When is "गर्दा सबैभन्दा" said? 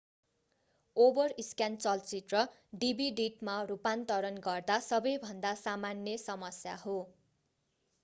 4.49-5.55